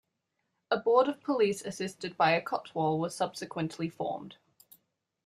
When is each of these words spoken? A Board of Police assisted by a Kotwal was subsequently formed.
A 0.71 0.77
Board 0.79 1.07
of 1.07 1.21
Police 1.21 1.61
assisted 1.63 2.17
by 2.17 2.31
a 2.31 2.41
Kotwal 2.41 2.97
was 2.97 3.13
subsequently 3.15 3.87
formed. 3.87 4.37